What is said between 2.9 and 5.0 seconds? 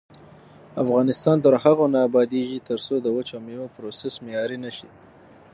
د وچو میوو پروسس معیاري نشي.